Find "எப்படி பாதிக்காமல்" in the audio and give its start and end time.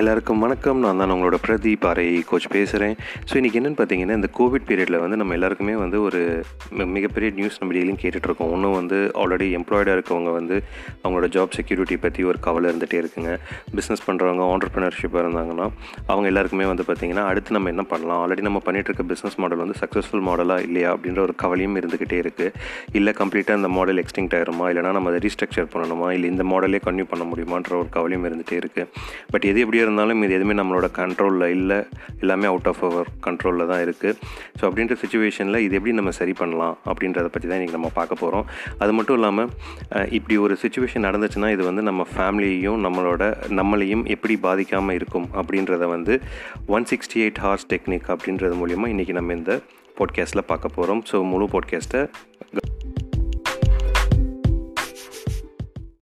44.08-44.92